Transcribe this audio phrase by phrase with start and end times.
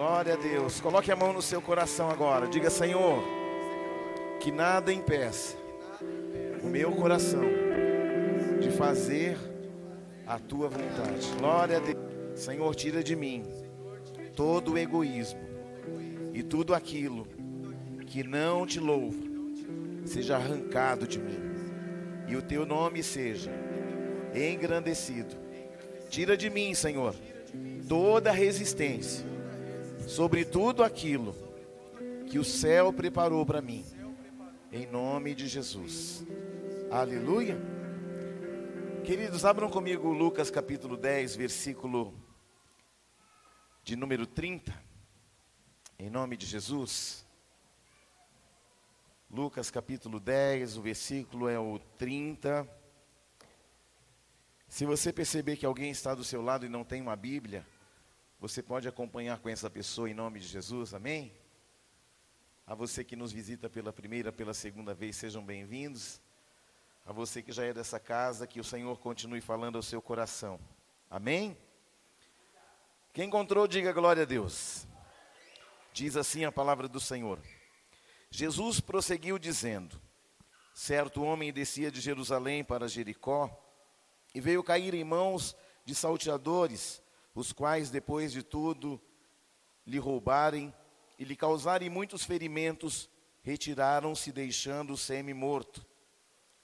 [0.00, 0.80] Glória a Deus.
[0.80, 2.48] Coloque a mão no seu coração agora.
[2.48, 3.22] Diga, Senhor,
[4.40, 5.58] que nada impeça
[6.62, 7.44] o meu coração
[8.58, 9.36] de fazer
[10.26, 11.28] a tua vontade.
[11.38, 11.98] Glória a Deus.
[12.34, 13.44] Senhor, tira de mim
[14.34, 15.38] todo o egoísmo
[16.32, 17.26] e tudo aquilo
[18.06, 19.22] que não te louva
[20.06, 21.40] seja arrancado de mim
[22.26, 23.52] e o teu nome seja
[24.34, 25.36] engrandecido.
[26.08, 27.14] Tira de mim, Senhor,
[27.86, 29.28] toda resistência
[30.10, 31.36] sobre tudo aquilo
[32.28, 33.84] que o céu preparou para mim.
[34.72, 36.24] Em nome de Jesus.
[36.90, 37.56] Aleluia.
[39.04, 42.12] Queridos, abram comigo Lucas capítulo 10, versículo
[43.84, 44.74] de número 30.
[45.96, 47.24] Em nome de Jesus.
[49.30, 52.68] Lucas capítulo 10, o versículo é o 30.
[54.68, 57.64] Se você perceber que alguém está do seu lado e não tem uma Bíblia,
[58.40, 61.30] você pode acompanhar com essa pessoa em nome de Jesus, amém?
[62.66, 66.22] A você que nos visita pela primeira, pela segunda vez, sejam bem-vindos.
[67.04, 70.58] A você que já é dessa casa, que o Senhor continue falando ao seu coração,
[71.10, 71.54] amém?
[73.12, 74.86] Quem encontrou, diga glória a Deus.
[75.92, 77.38] Diz assim a palavra do Senhor.
[78.30, 80.00] Jesus prosseguiu dizendo:
[80.72, 83.50] Certo homem descia de Jerusalém para Jericó
[84.34, 87.02] e veio cair em mãos de salteadores,
[87.34, 89.00] os quais, depois de tudo,
[89.86, 90.74] lhe roubarem
[91.18, 93.08] e lhe causarem muitos ferimentos,
[93.42, 95.84] retiraram-se, deixando-o semi-morto.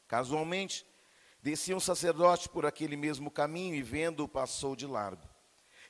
[0.09, 0.87] Casualmente,
[1.43, 5.23] descia um sacerdote por aquele mesmo caminho e, vendo-o, passou de largo.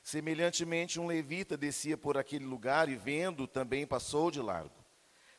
[0.03, 4.85] Semelhantemente, um levita descia por aquele lugar e, vendo, também passou de largo.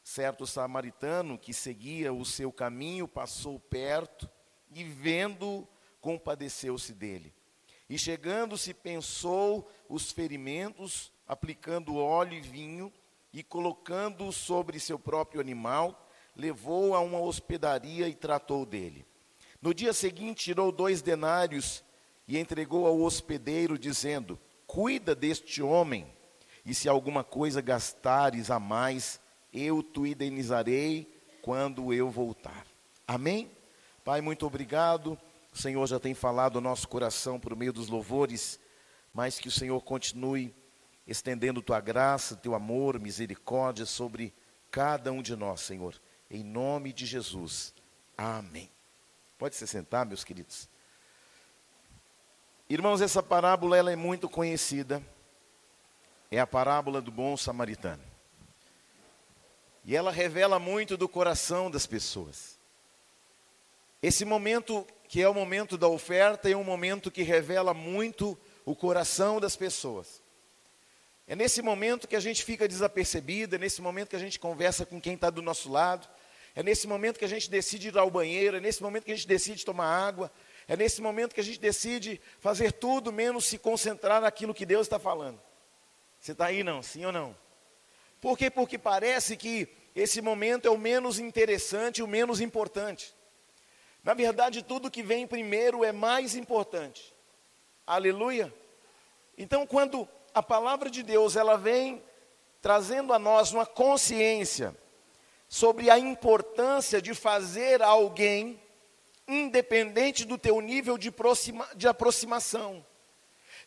[0.03, 4.29] Certo samaritano que seguia o seu caminho passou perto
[4.71, 5.67] e, vendo,
[6.01, 7.35] compadeceu-se dele.
[7.89, 12.93] E chegando-se, pensou os ferimentos, aplicando óleo e vinho,
[13.33, 19.07] e colocando-o sobre seu próprio animal, levou-o a uma hospedaria e tratou dele.
[19.61, 21.83] No dia seguinte, tirou dois denários
[22.27, 26.07] e entregou ao hospedeiro, dizendo: Cuida deste homem,
[26.65, 29.21] e se alguma coisa gastares a mais,
[29.53, 31.11] eu te indenizarei
[31.43, 32.67] quando eu voltar.
[33.07, 33.51] Amém?
[34.05, 35.19] Pai, muito obrigado.
[35.53, 38.59] O Senhor já tem falado ao nosso coração por meio dos louvores,
[39.13, 40.55] mas que o Senhor continue
[41.07, 44.35] estendendo tua graça, teu amor, misericórdia sobre
[44.71, 45.99] cada um de nós, Senhor.
[46.31, 47.75] Em nome de Jesus.
[48.17, 48.71] Amém.
[49.39, 50.69] Pode se sentar, meus queridos.
[52.69, 55.03] Irmãos, essa parábola ela é muito conhecida.
[56.31, 58.03] É a parábola do bom samaritano.
[59.85, 62.59] E ela revela muito do coração das pessoas.
[64.03, 68.77] Esse momento, que é o momento da oferta, é um momento que revela muito o
[68.77, 70.23] coração das pessoas.
[71.27, 74.85] É nesse momento que a gente fica desapercebido, é nesse momento que a gente conversa
[74.85, 76.07] com quem está do nosso lado,
[76.55, 79.15] é nesse momento que a gente decide ir ao banheiro, é nesse momento que a
[79.15, 80.31] gente decide tomar água,
[80.67, 84.87] é nesse momento que a gente decide fazer tudo menos se concentrar naquilo que Deus
[84.87, 85.41] está falando.
[86.21, 86.83] Você está aí não?
[86.83, 87.37] Sim ou não?
[88.21, 88.51] Por quê?
[88.51, 93.15] Porque parece que esse momento é o menos interessante, o menos importante.
[94.03, 97.15] Na verdade, tudo que vem primeiro é mais importante.
[97.87, 98.53] Aleluia.
[99.37, 102.03] Então, quando a palavra de Deus ela vem
[102.61, 104.77] trazendo a nós uma consciência
[105.49, 108.61] sobre a importância de fazer alguém
[109.27, 112.85] independente do teu nível de, aproxima, de aproximação.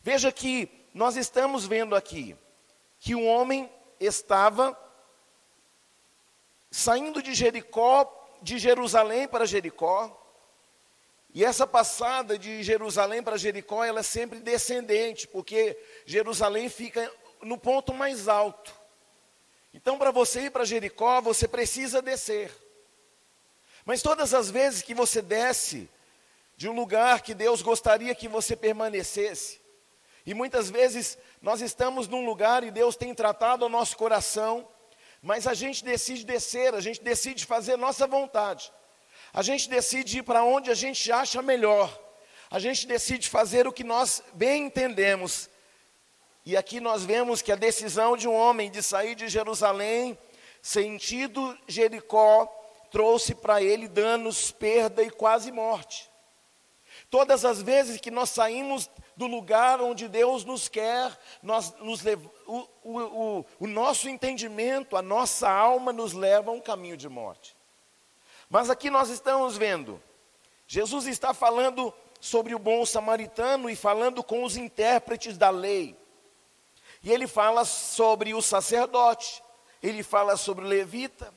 [0.00, 2.36] Veja que nós estamos vendo aqui
[2.98, 4.78] que um homem estava
[6.70, 10.21] saindo de Jericó, de Jerusalém para Jericó,
[11.34, 17.10] e essa passada de Jerusalém para Jericó, ela é sempre descendente, porque Jerusalém fica
[17.40, 18.74] no ponto mais alto.
[19.72, 22.52] Então, para você ir para Jericó, você precisa descer.
[23.84, 25.88] Mas todas as vezes que você desce
[26.54, 29.60] de um lugar que Deus gostaria que você permanecesse,
[30.24, 34.68] e muitas vezes nós estamos num lugar e Deus tem tratado o nosso coração,
[35.20, 38.72] mas a gente decide descer, a gente decide fazer nossa vontade.
[39.32, 41.98] A gente decide ir para onde a gente acha melhor.
[42.50, 45.48] A gente decide fazer o que nós bem entendemos.
[46.44, 50.18] E aqui nós vemos que a decisão de um homem de sair de Jerusalém,
[50.60, 52.46] sentido Jericó,
[52.90, 56.10] trouxe para ele danos, perda e quase morte.
[57.08, 62.02] Todas as vezes que nós saímos do lugar onde Deus nos quer, nós nos
[62.46, 67.08] o, o, o, o nosso entendimento, a nossa alma nos leva a um caminho de
[67.08, 67.56] morte.
[68.52, 69.98] Mas aqui nós estamos vendo,
[70.66, 71.90] Jesus está falando
[72.20, 75.96] sobre o bom samaritano e falando com os intérpretes da lei.
[77.02, 79.42] E ele fala sobre o sacerdote,
[79.82, 81.32] ele fala sobre o levita,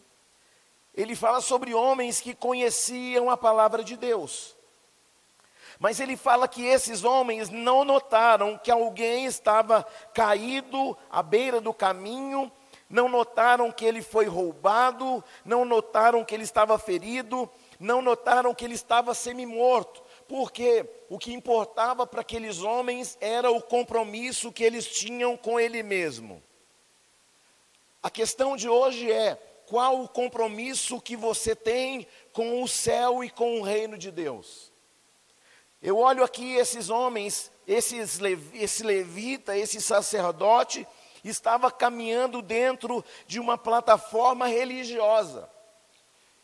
[0.94, 4.54] ele fala sobre homens que conheciam a palavra de Deus.
[5.80, 11.74] Mas ele fala que esses homens não notaram que alguém estava caído à beira do
[11.74, 12.52] caminho,
[12.90, 17.50] não notaram que ele foi roubado, não notaram que ele estava ferido,
[17.80, 23.62] não notaram que ele estava semi-morto, porque o que importava para aqueles homens era o
[23.62, 26.42] compromisso que eles tinham com ele mesmo.
[28.02, 29.36] A questão de hoje é:
[29.66, 34.72] qual o compromisso que você tem com o céu e com o reino de Deus?
[35.82, 38.20] Eu olho aqui esses homens, esses,
[38.54, 40.88] esse levita, esse sacerdote,
[41.30, 45.50] estava caminhando dentro de uma plataforma religiosa.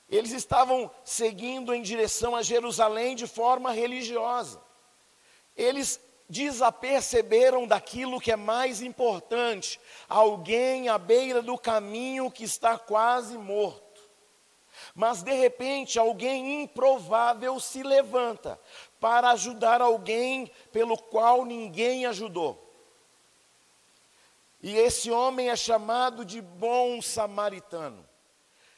[0.09, 4.61] Eles estavam seguindo em direção a Jerusalém de forma religiosa.
[5.55, 13.37] Eles desaperceberam daquilo que é mais importante, alguém à beira do caminho que está quase
[13.37, 14.01] morto.
[14.95, 18.59] Mas de repente alguém improvável se levanta
[18.99, 22.70] para ajudar alguém pelo qual ninguém ajudou.
[24.61, 28.07] E esse homem é chamado de bom samaritano.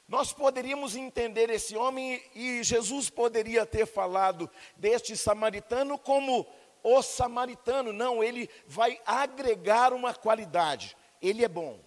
[0.07, 6.47] Nós poderíamos entender esse homem e Jesus poderia ter falado deste samaritano como
[6.83, 7.91] o samaritano.
[7.91, 10.95] Não, ele vai agregar uma qualidade.
[11.21, 11.80] Ele é bom.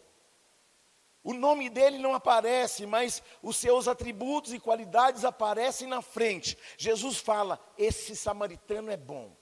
[1.23, 6.57] O nome dele não aparece, mas os seus atributos e qualidades aparecem na frente.
[6.79, 9.37] Jesus fala: esse samaritano é bom.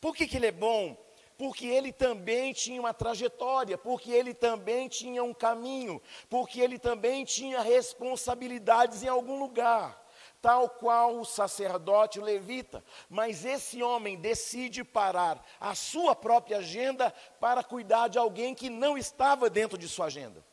[0.00, 0.96] Por que, que ele é bom?
[1.38, 7.24] Porque ele também tinha uma trajetória, porque ele também tinha um caminho, porque ele também
[7.24, 10.04] tinha responsabilidades em algum lugar,
[10.42, 12.84] tal qual o sacerdote o levita.
[13.08, 18.98] Mas esse homem decide parar a sua própria agenda para cuidar de alguém que não
[18.98, 20.44] estava dentro de sua agenda.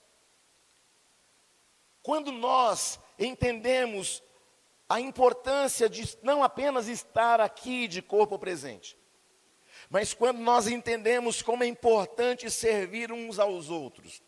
[2.03, 4.21] Quando nós entendemos
[4.87, 8.95] a importância de não apenas estar aqui de corpo presente,
[9.89, 14.21] mas quando nós entendemos como é importante servir uns aos outros,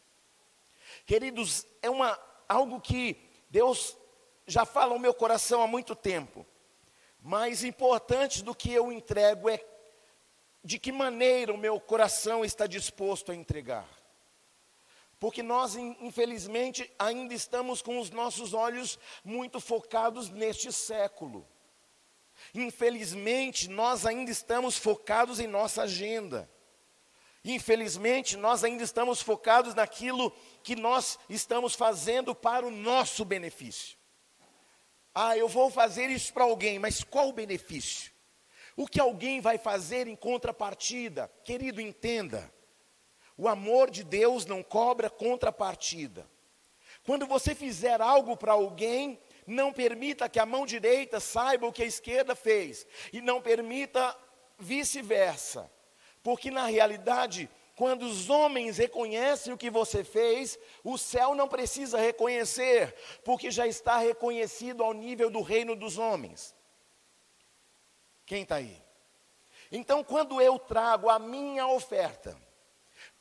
[1.06, 3.18] queridos, é uma, algo que
[3.50, 3.98] Deus
[4.46, 6.46] já fala no meu coração há muito tempo.
[7.20, 9.64] Mais importante do que eu entrego é
[10.64, 13.88] de que maneira o meu coração está disposto a entregar.
[15.20, 21.48] Porque nós, infelizmente, ainda estamos com os nossos olhos muito focados neste século.
[22.54, 26.50] Infelizmente, nós ainda estamos focados em nossa agenda.
[27.44, 30.32] Infelizmente, nós ainda estamos focados naquilo
[30.64, 33.98] que nós estamos fazendo para o nosso benefício.
[35.14, 38.12] Ah, eu vou fazer isso para alguém, mas qual o benefício?
[38.76, 41.32] O que alguém vai fazer em contrapartida?
[41.44, 42.54] Querido, entenda.
[43.36, 46.30] O amor de Deus não cobra contrapartida.
[47.04, 51.82] Quando você fizer algo para alguém, não permita que a mão direita saiba o que
[51.82, 52.86] a esquerda fez.
[53.14, 54.16] E não permita
[54.60, 55.72] vice-versa.
[56.22, 61.98] Porque na realidade, quando os homens reconhecem o que você fez, o céu não precisa
[61.98, 66.54] reconhecer, porque já está reconhecido ao nível do reino dos homens.
[68.26, 68.82] Quem está aí?
[69.72, 72.38] Então, quando eu trago a minha oferta,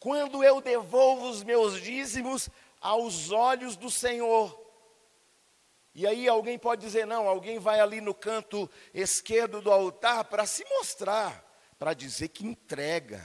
[0.00, 2.48] quando eu devolvo os meus dízimos
[2.80, 4.65] aos olhos do Senhor,
[5.98, 10.44] e aí alguém pode dizer, não, alguém vai ali no canto esquerdo do altar para
[10.44, 11.42] se mostrar,
[11.78, 13.24] para dizer que entrega.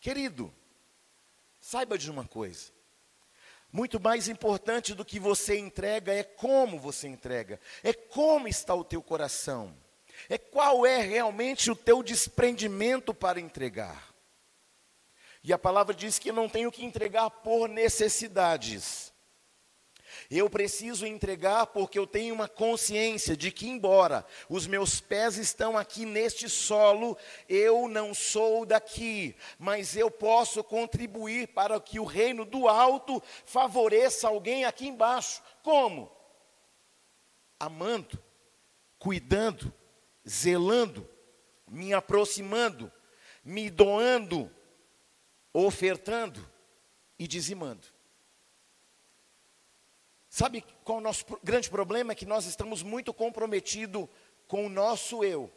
[0.00, 0.50] Querido,
[1.60, 2.72] saiba de uma coisa.
[3.70, 8.82] Muito mais importante do que você entrega é como você entrega, é como está o
[8.82, 9.76] teu coração,
[10.30, 14.14] é qual é realmente o teu desprendimento para entregar.
[15.44, 19.12] E a palavra diz que não tenho que entregar por necessidades,
[20.30, 25.78] eu preciso entregar porque eu tenho uma consciência de que, embora os meus pés estão
[25.78, 27.16] aqui neste solo,
[27.48, 34.28] eu não sou daqui, mas eu posso contribuir para que o reino do alto favoreça
[34.28, 35.42] alguém aqui embaixo.
[35.62, 36.10] Como?
[37.58, 38.22] Amando,
[38.98, 39.72] cuidando,
[40.28, 41.08] zelando,
[41.68, 42.92] me aproximando,
[43.44, 44.50] me doando,
[45.52, 46.46] ofertando
[47.18, 47.95] e dizimando.
[50.36, 52.12] Sabe qual é o nosso grande problema?
[52.12, 54.06] É que nós estamos muito comprometidos
[54.46, 55.50] com o nosso eu.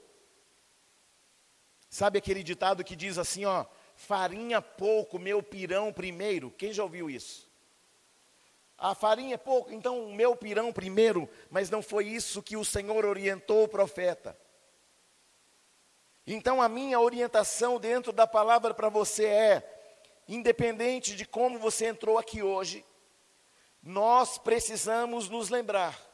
[1.90, 6.50] Sabe aquele ditado que diz assim, ó, farinha pouco, meu pirão primeiro?
[6.52, 7.50] Quem já ouviu isso?
[8.78, 12.64] A farinha é pouco, então o meu pirão primeiro, mas não foi isso que o
[12.64, 14.40] Senhor orientou o profeta.
[16.26, 19.82] Então a minha orientação dentro da palavra para você é:
[20.26, 22.86] independente de como você entrou aqui hoje,
[23.82, 26.10] nós precisamos nos lembrar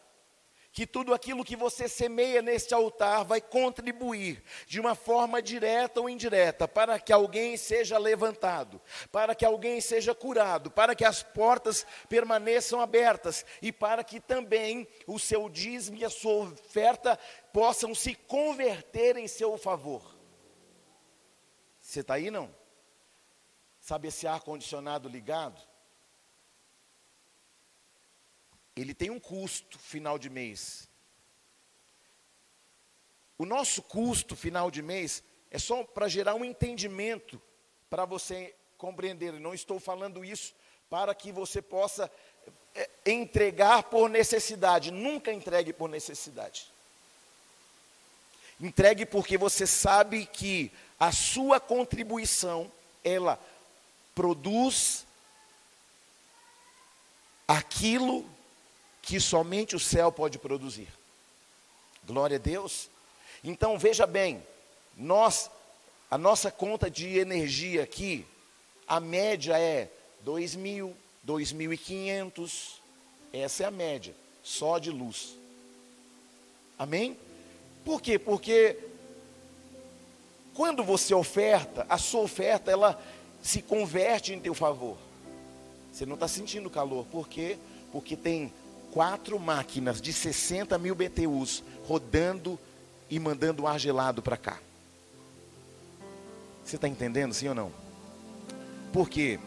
[0.76, 6.10] que tudo aquilo que você semeia neste altar vai contribuir de uma forma direta ou
[6.10, 11.88] indireta para que alguém seja levantado, para que alguém seja curado, para que as portas
[12.10, 17.18] permaneçam abertas e para que também o seu dízimo e a sua oferta
[17.54, 20.14] possam se converter em seu favor.
[21.80, 22.54] Você está aí não?
[23.80, 25.62] Sabe esse ar-condicionado ligado?
[28.76, 30.88] Ele tem um custo final de mês.
[33.38, 37.42] O nosso custo final de mês é só para gerar um entendimento
[37.90, 39.34] para você compreender.
[39.34, 40.54] Não estou falando isso
[40.90, 42.12] para que você possa
[42.74, 44.92] é, entregar por necessidade.
[44.92, 46.68] Nunca entregue por necessidade.
[48.60, 52.72] Entregue porque você sabe que a sua contribuição,
[53.04, 53.40] ela
[54.14, 55.06] produz
[57.48, 58.26] aquilo
[59.06, 60.90] que somente o céu pode produzir.
[62.06, 62.90] Glória a Deus.
[63.44, 64.44] Então veja bem,
[64.98, 65.50] nós
[66.10, 68.26] a nossa conta de energia aqui,
[68.88, 69.90] a média é
[70.26, 70.94] 2.000,
[71.28, 72.76] 2.500.
[73.34, 75.36] Essa é a média, só de luz.
[76.78, 77.18] Amém?
[77.84, 78.18] Por quê?
[78.18, 78.78] Porque
[80.54, 83.02] quando você oferta, a sua oferta ela
[83.42, 84.98] se converte em teu favor.
[85.92, 87.58] Você não está sentindo calor, por quê?
[87.92, 88.52] Porque tem
[88.96, 92.58] quatro máquinas de 60 mil BTUs rodando
[93.10, 94.58] e mandando ar gelado para cá.
[96.64, 97.74] Você está entendendo, sim ou não?
[98.94, 99.38] Por quê?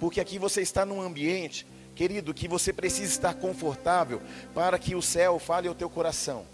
[0.00, 1.64] Porque aqui você está num ambiente,
[1.94, 4.20] querido, que você precisa estar confortável
[4.52, 6.44] para que o céu fale ao teu coração.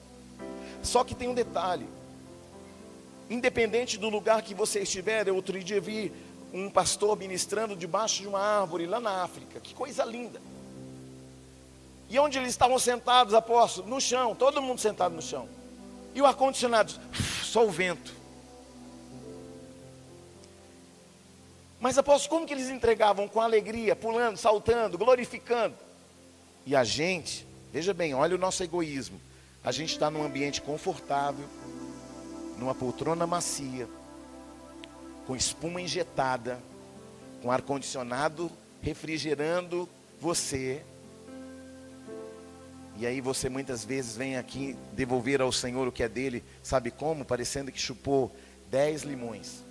[0.82, 1.88] Só que tem um detalhe.
[3.30, 6.12] Independente do lugar que você estiver, eu outro dia vi
[6.52, 9.60] um pastor ministrando debaixo de uma árvore lá na África.
[9.60, 10.42] Que coisa linda.
[12.08, 13.88] E onde eles estavam sentados, apóstolo?
[13.88, 15.48] No chão, todo mundo sentado no chão.
[16.14, 16.92] E o ar-condicionado,
[17.42, 18.14] só o vento.
[21.80, 23.28] Mas apóstolo, como que eles entregavam?
[23.28, 25.74] Com alegria, pulando, saltando, glorificando.
[26.64, 29.20] E a gente, veja bem, olha o nosso egoísmo.
[29.62, 31.46] A gente está num ambiente confortável,
[32.58, 33.88] numa poltrona macia,
[35.26, 36.58] com espuma injetada,
[37.42, 38.50] com ar-condicionado
[38.82, 39.88] refrigerando
[40.20, 40.84] você,
[42.96, 46.90] e aí você muitas vezes vem aqui devolver ao Senhor o que é dele, sabe
[46.90, 47.24] como?
[47.24, 48.34] Parecendo que chupou
[48.70, 49.64] dez limões.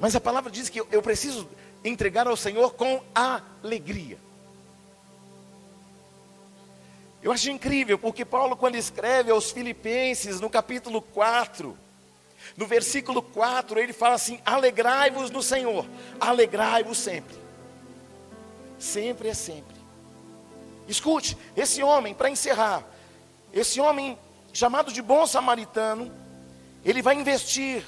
[0.00, 1.48] Mas a palavra diz que eu preciso
[1.82, 4.18] entregar ao Senhor com alegria.
[7.22, 11.74] Eu acho incrível, porque Paulo, quando escreve aos Filipenses, no capítulo 4,
[12.54, 15.86] no versículo 4, ele fala assim: Alegrai-vos no Senhor,
[16.20, 17.43] alegrai-vos sempre
[18.78, 19.76] sempre é sempre.
[20.86, 22.84] Escute, esse homem, para encerrar,
[23.52, 24.18] esse homem
[24.52, 26.12] chamado de bom samaritano,
[26.84, 27.84] ele vai investir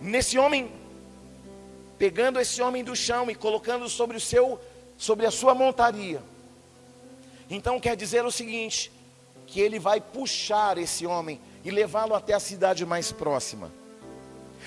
[0.00, 0.70] nesse homem,
[1.98, 4.60] pegando esse homem do chão e colocando sobre o seu,
[4.96, 6.22] sobre a sua montaria.
[7.50, 8.92] Então quer dizer o seguinte,
[9.46, 13.72] que ele vai puxar esse homem e levá-lo até a cidade mais próxima.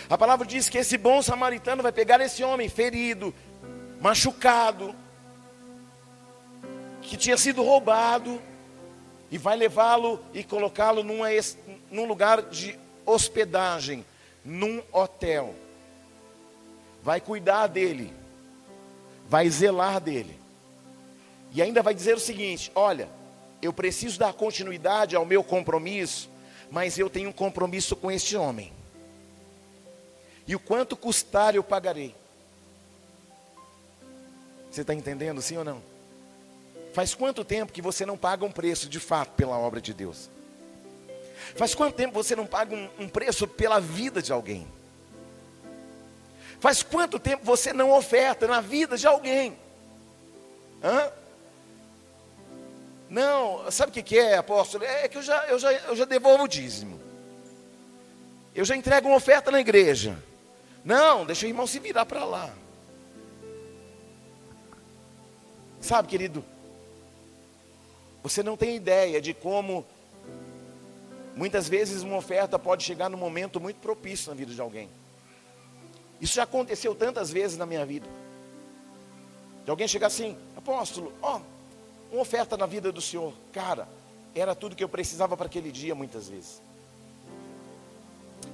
[0.10, 3.34] A palavra diz que esse bom samaritano vai pegar esse homem ferido,
[4.02, 4.96] machucado,
[7.04, 8.42] que tinha sido roubado,
[9.30, 14.04] e vai levá-lo e colocá-lo num lugar de hospedagem,
[14.44, 15.56] num hotel.
[17.04, 18.14] Vai cuidar dele,
[19.30, 20.38] vai zelar dele.
[21.54, 23.08] E ainda vai dizer o seguinte: olha,
[23.62, 26.30] eu preciso dar continuidade ao meu compromisso,
[26.70, 28.74] mas eu tenho um compromisso com este homem.
[30.48, 32.16] E o quanto custar eu pagarei.
[34.72, 35.82] Você está entendendo, sim ou não?
[36.94, 40.30] Faz quanto tempo que você não paga um preço de fato pela obra de Deus?
[41.56, 44.66] Faz quanto tempo você não paga um, um preço pela vida de alguém?
[46.60, 49.58] Faz quanto tempo você não oferta na vida de alguém?
[50.84, 51.12] Hã?
[53.10, 54.86] Não, sabe o que, que é, apóstolo?
[54.86, 56.98] É que eu já, eu, já, eu já devolvo o dízimo.
[58.56, 60.18] Eu já entrego uma oferta na igreja.
[60.86, 62.54] Não, deixa o irmão se virar para lá.
[65.82, 66.46] Sabe, querido,
[68.22, 69.84] você não tem ideia de como
[71.36, 74.88] muitas vezes uma oferta pode chegar num momento muito propício na vida de alguém.
[76.22, 78.08] Isso já aconteceu tantas vezes na minha vida.
[79.66, 81.42] De alguém chegar assim, apóstolo, ó,
[82.12, 83.34] uma oferta na vida do Senhor.
[83.52, 83.88] Cara,
[84.36, 86.62] era tudo que eu precisava para aquele dia muitas vezes.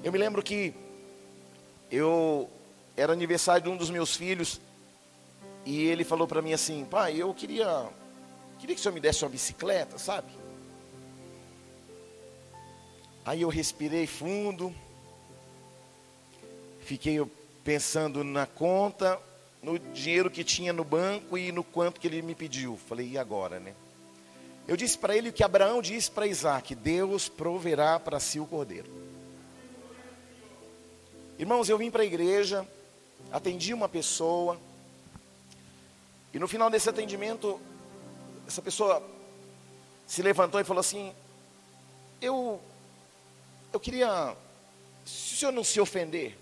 [0.02, 0.74] Eu me lembro que
[1.92, 2.50] eu
[2.96, 4.62] era aniversário de um dos meus filhos
[5.68, 7.90] e ele falou para mim assim, pai, eu queria,
[8.58, 10.32] queria que o senhor me desse uma bicicleta, sabe?
[13.26, 14.74] Aí eu respirei fundo,
[16.80, 17.22] fiquei
[17.66, 19.20] pensando na conta,
[19.62, 22.80] no dinheiro que tinha no banco e no quanto que ele me pediu.
[22.88, 23.76] Falei, e agora, né?
[24.66, 28.46] Eu disse para ele o que Abraão disse para Isaac: Deus proverá para si o
[28.46, 28.90] cordeiro.
[31.38, 32.66] Irmãos, eu vim para a igreja,
[33.34, 34.58] atendi uma pessoa,
[36.34, 37.60] e no final desse atendimento,
[38.48, 39.04] essa pessoa
[40.06, 41.14] se levantou e falou assim:
[42.22, 42.62] Eu,
[43.74, 44.36] eu queria,
[45.06, 46.38] se o senhor não se ofender,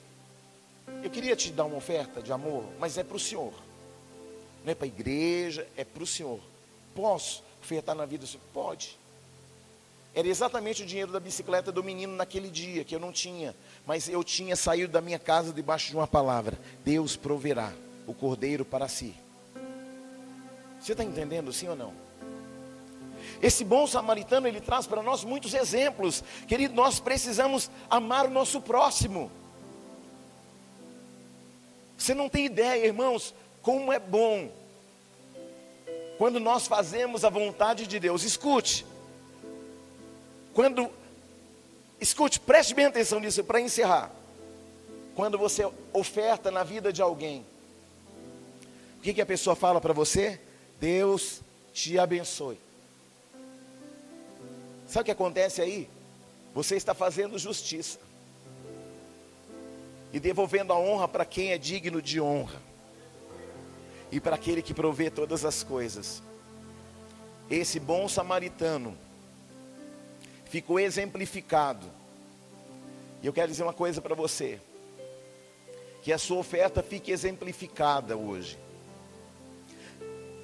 [1.03, 3.53] eu queria te dar uma oferta de amor, mas é para o senhor,
[4.63, 6.39] não é para a igreja, é para o senhor.
[6.93, 8.43] Posso ofertar na vida do senhor?
[8.53, 8.97] Pode.
[10.13, 13.53] Era exatamente o dinheiro da bicicleta do menino naquele dia, que eu não tinha.
[13.85, 17.73] Mas eu tinha saído da minha casa debaixo de uma palavra: Deus proverá
[18.07, 19.13] o cordeiro para si.
[20.85, 21.91] Você está entendendo, sim ou não?
[23.41, 26.23] Esse bom samaritano, ele traz para nós muitos exemplos.
[26.47, 29.31] Querido, nós precisamos amar o nosso próximo.
[31.97, 34.51] Você não tem ideia, irmãos, como é bom
[36.19, 38.21] quando nós fazemos a vontade de Deus.
[38.21, 38.85] Escute,
[40.53, 40.87] quando,
[41.99, 44.11] escute, preste bem atenção nisso para encerrar.
[45.15, 47.43] Quando você oferta na vida de alguém,
[48.99, 50.44] o que, que a pessoa fala para você?
[50.79, 51.41] Deus
[51.73, 52.59] te abençoe.
[54.87, 55.89] Sabe o que acontece aí?
[56.53, 57.99] Você está fazendo justiça
[60.13, 62.61] e devolvendo a honra para quem é digno de honra
[64.11, 66.23] e para aquele que provê todas as coisas.
[67.49, 68.97] Esse bom samaritano
[70.45, 71.85] ficou exemplificado.
[73.21, 74.59] E eu quero dizer uma coisa para você:
[76.01, 78.57] que a sua oferta fique exemplificada hoje,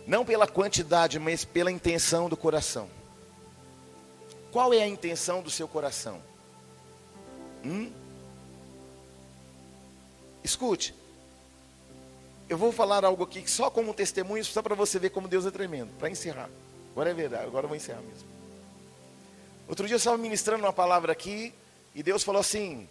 [0.05, 2.89] não pela quantidade, mas pela intenção do coração.
[4.51, 6.21] Qual é a intenção do seu coração?
[7.63, 7.91] Hum?
[10.43, 10.93] Escute,
[12.49, 15.51] eu vou falar algo aqui só como testemunho, só para você ver como Deus é
[15.51, 16.49] tremendo, para encerrar.
[16.91, 18.27] Agora é verdade, agora eu vou encerrar mesmo.
[19.69, 21.53] Outro dia eu estava ministrando uma palavra aqui
[21.95, 22.89] e Deus falou assim,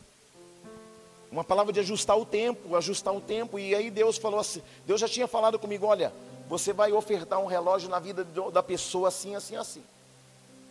[1.30, 5.00] uma palavra de ajustar o tempo, ajustar o tempo, e aí Deus falou assim, Deus
[5.00, 6.12] já tinha falado comigo, olha,
[6.50, 9.84] você vai ofertar um relógio na vida da pessoa assim, assim, assim.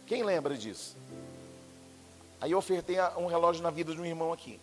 [0.06, 0.94] Quem lembra disso?
[2.42, 4.60] Aí eu ofertei um relógio na vida de um irmão aqui.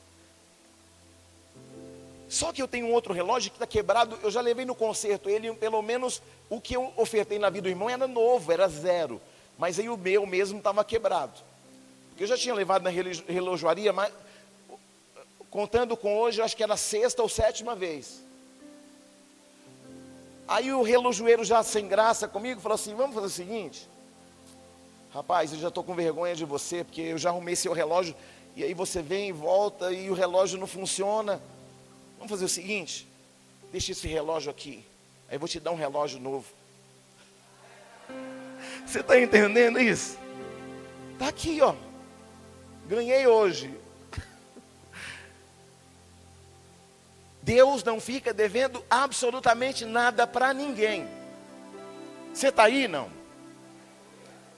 [2.28, 5.30] Só que eu tenho um outro relógio que está quebrado, eu já levei no conserto.
[5.30, 9.18] Ele, pelo menos, o que eu ofertei na vida do irmão era novo, era zero.
[9.56, 11.40] Mas aí o meu mesmo estava quebrado.
[12.10, 14.12] Porque eu já tinha levado na relojoaria, mas
[15.48, 18.25] contando com hoje, acho que era a sexta ou sétima vez.
[20.48, 23.88] Aí o relojoeiro já sem graça comigo, falou assim, vamos fazer o seguinte.
[25.12, 28.14] Rapaz, eu já estou com vergonha de você, porque eu já arrumei seu relógio,
[28.54, 31.40] e aí você vem e volta, e o relógio não funciona.
[32.16, 33.08] Vamos fazer o seguinte,
[33.72, 34.84] deixa esse relógio aqui,
[35.28, 36.46] aí eu vou te dar um relógio novo.
[38.86, 40.16] Você está entendendo isso?
[41.14, 41.74] Está aqui, ó.
[42.86, 43.74] Ganhei hoje.
[47.46, 51.06] Deus não fica devendo absolutamente nada para ninguém.
[52.34, 53.08] Você está aí, não?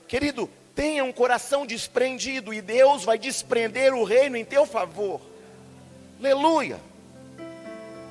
[0.08, 5.20] Querido, tenha um coração desprendido e Deus vai desprender o reino em teu favor.
[6.18, 6.80] Aleluia.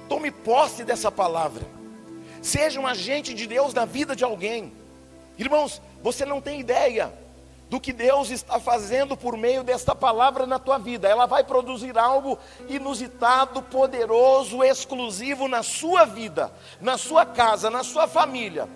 [0.08, 1.66] Tome posse dessa palavra.
[2.40, 4.72] Seja um agente de Deus na vida de alguém.
[5.40, 7.12] Irmãos, você não tem ideia
[7.70, 11.08] do que Deus está fazendo por meio desta palavra na tua vida.
[11.08, 18.08] Ela vai produzir algo inusitado, poderoso, exclusivo na sua vida, na sua casa, na sua
[18.08, 18.68] família.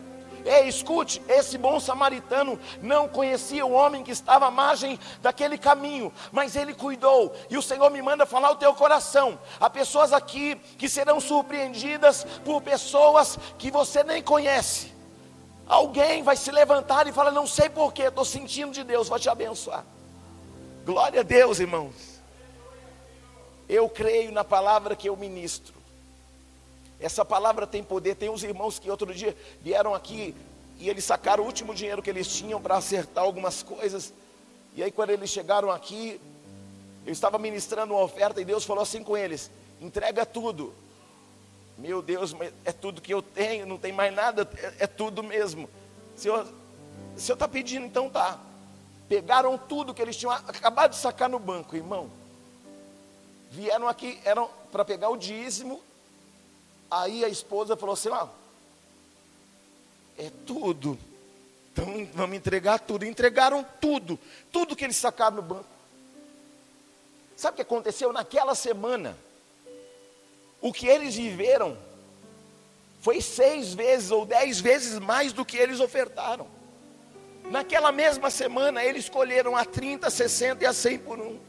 [0.43, 6.12] Ei, escute, esse bom samaritano não conhecia o homem que estava à margem daquele caminho,
[6.32, 9.39] mas ele cuidou, e o Senhor me manda falar o teu coração.
[9.60, 15.00] Há pessoas aqui que serão surpreendidas por pessoas que você nem conhece
[15.71, 19.29] Alguém vai se levantar e falar: Não sei porquê, estou sentindo de Deus, vai te
[19.29, 19.86] abençoar.
[20.86, 22.19] Glória a Deus, irmãos.
[23.69, 25.73] Eu creio na palavra que eu ministro.
[26.99, 28.15] Essa palavra tem poder.
[28.15, 30.36] Tem uns irmãos que outro dia vieram aqui
[30.77, 34.13] e eles sacaram o último dinheiro que eles tinham para acertar algumas coisas.
[34.75, 36.19] E aí, quando eles chegaram aqui,
[37.05, 40.73] eu estava ministrando uma oferta e Deus falou assim com eles: entrega tudo.
[41.81, 45.67] Meu Deus, é tudo que eu tenho, não tem mais nada, é, é tudo mesmo.
[46.15, 46.47] O Senhor
[47.17, 48.39] está pedindo, então tá.
[49.09, 52.07] Pegaram tudo que eles tinham acabado de sacar no banco, irmão.
[53.49, 55.81] Vieram aqui, eram para pegar o dízimo.
[56.89, 58.27] Aí a esposa falou assim: ó,
[60.19, 60.99] é tudo.
[61.73, 63.05] Então vamos entregar tudo.
[63.05, 64.19] Entregaram tudo,
[64.51, 65.65] tudo que eles sacaram no banco.
[67.35, 69.17] Sabe o que aconteceu naquela semana?
[70.62, 71.78] O que eles viveram
[73.02, 76.47] foi seis vezes ou dez vezes mais do que eles ofertaram.
[77.50, 81.39] Naquela mesma semana, eles escolheram a 30, 60 e a 100 por um.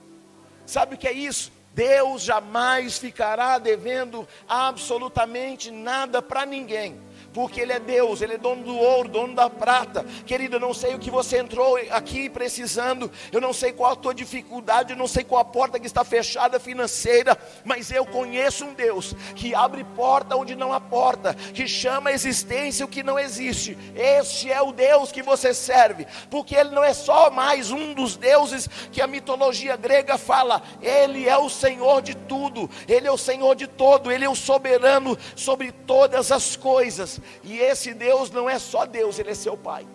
[0.66, 1.53] Sabe o que é isso?
[1.75, 7.01] Deus jamais ficará devendo absolutamente nada para ninguém
[7.32, 10.04] porque Ele é Deus, Ele é dono do ouro, dono da prata.
[10.26, 13.96] Querido, eu não sei o que você entrou aqui precisando, eu não sei qual a
[13.96, 18.64] tua dificuldade, eu não sei qual a porta que está fechada financeira, mas eu conheço
[18.64, 23.02] um Deus que abre porta onde não há porta, que chama a existência o que
[23.02, 23.76] não existe.
[23.94, 28.16] Este é o Deus que você serve, porque Ele não é só mais um dos
[28.16, 33.18] deuses que a mitologia grega fala, Ele é o Senhor de tudo, Ele é o
[33.18, 37.21] Senhor de todo, Ele é o soberano sobre todas as coisas.
[37.42, 39.87] E esse Deus não é só Deus, Ele é seu Pai.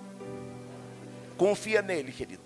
[1.38, 2.42] Confia nele, querido.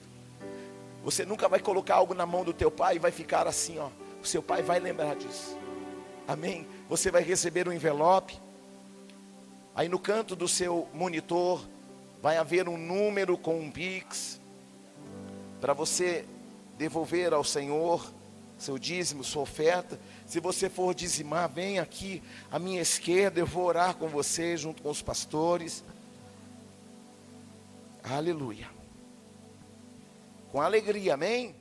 [1.04, 3.90] Você nunca vai colocar algo na mão do teu pai e vai ficar assim, ó.
[4.22, 5.58] O seu pai vai lembrar disso.
[6.28, 6.68] Amém?
[6.88, 8.40] Você vai receber um envelope.
[9.74, 11.66] Aí no canto do seu monitor
[12.22, 14.40] vai haver um número com um Pix
[15.60, 16.26] para você
[16.78, 18.06] devolver ao Senhor
[18.62, 20.00] seu dízimo, sua oferta.
[20.32, 24.82] Se você for dizimar, vem aqui à minha esquerda, eu vou orar com você junto
[24.82, 25.84] com os pastores.
[28.02, 28.70] Aleluia.
[30.50, 31.54] Com alegria, amém?